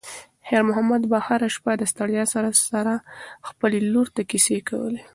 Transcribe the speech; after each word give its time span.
خیر 0.47 0.61
محمد 0.67 1.03
به 1.11 1.17
هره 1.27 1.47
شپه 1.55 1.71
د 1.77 1.83
ستړیا 1.91 2.23
سره 2.33 2.49
سره 2.69 2.93
خپلې 3.49 3.77
لور 3.93 4.07
ته 4.15 4.21
کیسې 4.31 4.57
کولې. 4.69 5.01